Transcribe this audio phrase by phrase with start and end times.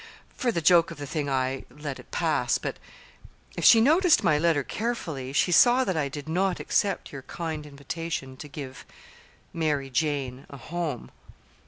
[0.35, 2.57] For the joke of the thing I let it pass.
[2.57, 2.77] But
[3.55, 7.67] if she noticed my letter carefully, she saw that I did not accept your kind
[7.67, 8.83] invitation to give
[9.53, 11.11] 'Mary Jane' a home."